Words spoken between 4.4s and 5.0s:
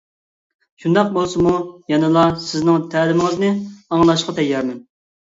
تەييارمەن.